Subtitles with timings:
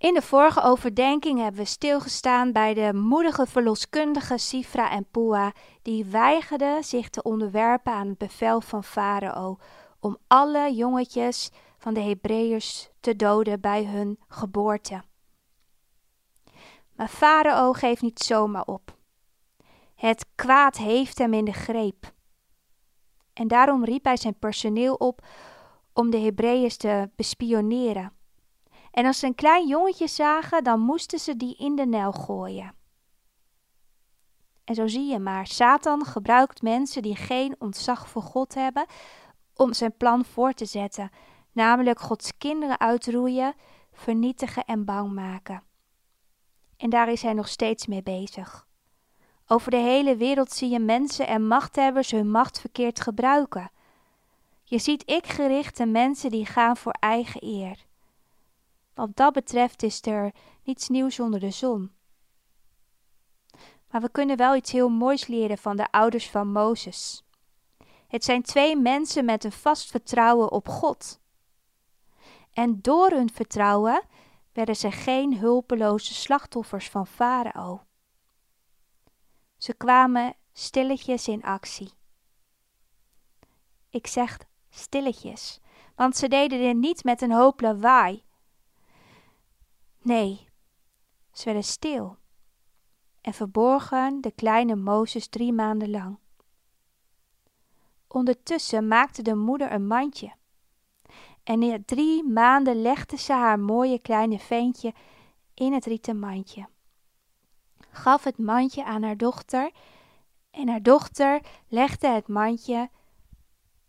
[0.00, 6.04] In de vorige overdenking hebben we stilgestaan bij de moedige verloskundige Sifra en Pua, die
[6.04, 9.58] weigerden zich te onderwerpen aan het bevel van Farao
[9.98, 15.02] om alle jongetjes van de Hebreeërs te doden bij hun geboorte.
[16.96, 18.96] Maar Farao geeft niet zomaar op.
[19.94, 22.12] Het kwaad heeft hem in de greep.
[23.32, 25.26] En daarom riep hij zijn personeel op
[25.92, 28.18] om de Hebreeërs te bespioneren.
[28.90, 32.74] En als ze een klein jongetje zagen, dan moesten ze die in de Nijl gooien.
[34.64, 38.86] En zo zie je maar, Satan gebruikt mensen die geen ontzag voor God hebben
[39.54, 41.10] om zijn plan voor te zetten,
[41.52, 43.54] namelijk Gods kinderen uitroeien,
[43.92, 45.62] vernietigen en bang maken.
[46.76, 48.68] En daar is hij nog steeds mee bezig.
[49.46, 53.70] Over de hele wereld zie je mensen en machthebbers hun macht verkeerd gebruiken.
[54.64, 57.86] Je ziet ik-gerichte mensen die gaan voor eigen eer.
[59.00, 61.92] Wat dat betreft is er niets nieuws onder de zon.
[63.90, 67.24] Maar we kunnen wel iets heel moois leren van de ouders van Mozes.
[68.08, 71.20] Het zijn twee mensen met een vast vertrouwen op God.
[72.52, 74.02] En door hun vertrouwen
[74.52, 77.82] werden ze geen hulpeloze slachtoffers van Farao.
[79.56, 81.92] Ze kwamen stilletjes in actie.
[83.90, 84.38] Ik zeg
[84.70, 85.60] stilletjes,
[85.94, 88.28] want ze deden dit niet met een hoop lawaai.
[90.02, 90.48] Nee,
[91.32, 92.16] ze werden stil
[93.20, 96.18] en verborgen de kleine Mozes drie maanden lang.
[98.08, 100.32] Ondertussen maakte de moeder een mandje.
[101.42, 104.94] En na drie maanden legde ze haar mooie kleine ventje
[105.54, 106.68] in het rieten mandje.
[107.90, 109.70] Gaf het mandje aan haar dochter
[110.50, 112.90] en haar dochter legde het mandje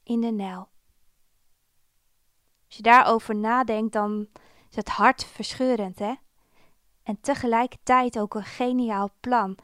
[0.03, 0.69] in de Nijl.
[2.65, 4.27] Als je daarover nadenkt, dan
[4.71, 6.13] is het hartverscheurend, hè?
[7.03, 9.57] En tegelijkertijd ook een geniaal plan.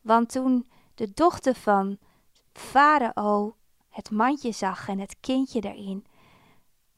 [0.00, 1.98] Want toen de dochter van
[2.52, 3.56] Farao
[3.88, 6.06] het mandje zag en het kindje erin,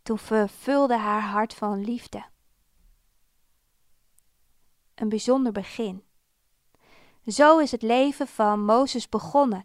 [0.03, 2.25] toen vervulde haar hart van liefde.
[4.95, 6.05] Een bijzonder begin.
[7.27, 9.65] Zo is het leven van Mozes begonnen.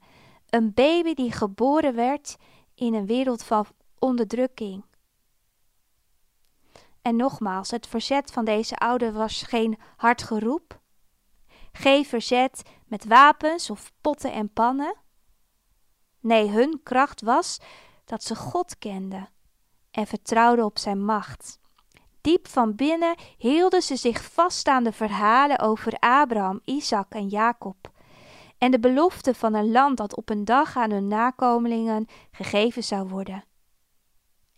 [0.49, 2.37] Een baby die geboren werd
[2.75, 3.65] in een wereld van
[3.99, 4.83] onderdrukking.
[7.01, 10.79] En nogmaals, het verzet van deze ouder was geen hard geroep,
[11.71, 14.95] geen verzet met wapens of potten en pannen.
[16.19, 17.59] Nee, hun kracht was
[18.05, 19.29] dat ze God kenden
[19.91, 21.59] en vertrouwden op zijn macht.
[22.21, 27.91] Diep van binnen hielden ze zich vast aan de verhalen over Abraham, Isaac en Jacob
[28.59, 33.07] en de belofte van een land dat op een dag aan hun nakomelingen gegeven zou
[33.07, 33.43] worden.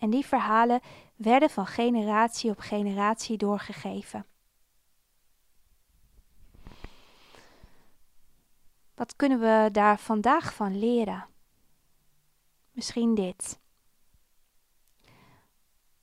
[0.01, 0.81] En die verhalen
[1.15, 4.25] werden van generatie op generatie doorgegeven.
[8.95, 11.27] Wat kunnen we daar vandaag van leren?
[12.71, 13.59] Misschien dit.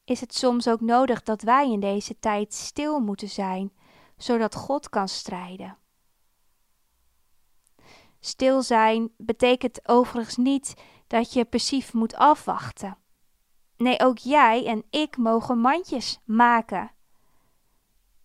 [0.05, 3.73] Is het soms ook nodig dat wij in deze tijd stil moeten zijn,
[4.17, 5.79] zodat God kan strijden?
[8.21, 10.75] Stil zijn betekent overigens niet
[11.07, 12.99] dat je passief moet afwachten.
[13.79, 16.91] Nee, ook jij en ik mogen mandjes maken.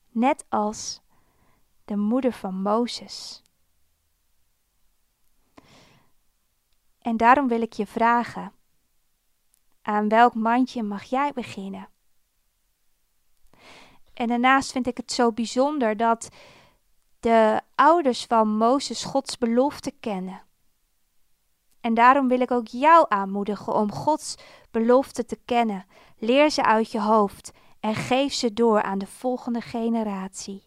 [0.10, 1.02] Net als
[1.86, 3.42] de moeder van Mozes.
[7.00, 8.54] En daarom wil ik je vragen:
[9.82, 11.90] aan welk mandje mag jij beginnen?
[14.14, 16.30] En daarnaast vind ik het zo bijzonder dat
[17.20, 20.42] de ouders van Mozes Gods belofte kennen.
[21.84, 24.36] En daarom wil ik ook jou aanmoedigen om Gods
[24.72, 25.86] belofte te kennen.
[26.18, 30.64] Leer ze uit je hoofd en geef ze door aan de volgende generatie.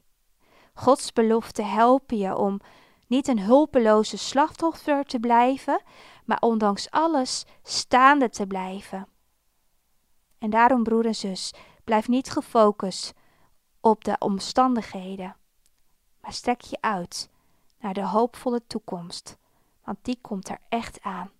[0.74, 2.60] Gods belofte helpen je om
[3.06, 5.82] niet een hulpeloze slachtoffer te blijven,
[6.24, 9.08] maar ondanks alles staande te blijven.
[10.38, 11.54] En daarom, broer en zus,
[11.84, 13.12] blijf niet gefocust
[13.80, 15.36] op de omstandigheden,
[16.20, 17.30] maar strek je uit
[17.80, 19.36] naar de hoopvolle toekomst,
[19.86, 21.30] want die komt er echt aan.